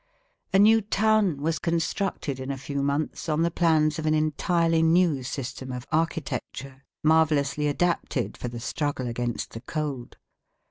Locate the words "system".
5.21-5.71